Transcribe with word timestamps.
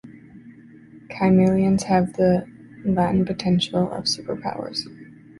Kymellians 1.11 1.83
have 1.83 2.13
the 2.13 2.47
latent 2.83 3.27
potential 3.27 3.91
of 3.91 4.05
superpowers. 4.05 4.79